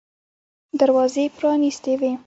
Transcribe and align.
دروازې 0.79 1.23
پرانیستې 1.37 1.93
وې. 1.99 2.11